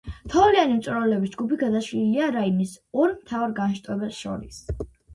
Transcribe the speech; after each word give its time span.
თოვლიანი 0.35 0.77
მწვერვალების 0.77 1.33
ჯგუფი 1.35 1.59
გადაშლილია 1.65 2.31
რაინის 2.39 2.75
ორ 3.05 3.17
მთავარ 3.23 3.57
განშტოებას 3.63 4.21
შორის. 4.27 4.63